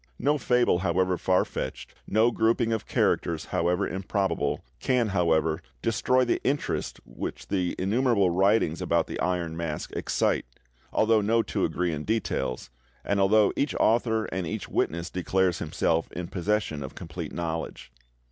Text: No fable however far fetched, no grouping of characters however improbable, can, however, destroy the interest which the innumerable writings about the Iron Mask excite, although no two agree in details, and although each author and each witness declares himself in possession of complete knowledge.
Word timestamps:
No 0.17 0.39
fable 0.39 0.79
however 0.79 1.15
far 1.15 1.45
fetched, 1.45 1.93
no 2.07 2.31
grouping 2.31 2.73
of 2.73 2.87
characters 2.87 3.45
however 3.45 3.87
improbable, 3.87 4.63
can, 4.79 5.09
however, 5.09 5.61
destroy 5.83 6.25
the 6.25 6.41
interest 6.43 6.99
which 7.05 7.49
the 7.49 7.75
innumerable 7.77 8.31
writings 8.31 8.81
about 8.81 9.05
the 9.05 9.19
Iron 9.19 9.55
Mask 9.55 9.91
excite, 9.91 10.47
although 10.91 11.21
no 11.21 11.43
two 11.43 11.65
agree 11.65 11.93
in 11.93 12.03
details, 12.03 12.71
and 13.05 13.19
although 13.19 13.53
each 13.55 13.75
author 13.75 14.25
and 14.31 14.47
each 14.47 14.67
witness 14.67 15.11
declares 15.11 15.59
himself 15.59 16.11
in 16.13 16.27
possession 16.29 16.81
of 16.81 16.95
complete 16.95 17.31
knowledge. 17.31 17.91